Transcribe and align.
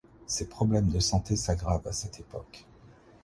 Ses 0.25 0.49
problèmes 0.49 0.87
de 0.89 0.97
santé 0.99 1.35
s'aggravent 1.35 1.85
à 1.87 1.91
cette 1.91 2.19
époque. 2.19 2.65